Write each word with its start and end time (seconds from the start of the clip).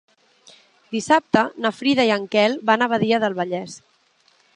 Dissabte 0.95 1.43
na 1.65 1.71
Frida 1.81 2.05
i 2.09 2.13
en 2.15 2.25
Quel 2.37 2.57
van 2.71 2.85
a 2.87 2.91
Badia 2.95 3.21
del 3.25 3.37
Vallès. 3.41 3.77